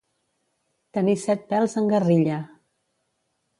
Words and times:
Tenir 0.99 1.15
set 1.25 1.45
pèls 1.53 1.77
en 1.83 1.93
guerrilla. 1.93 2.41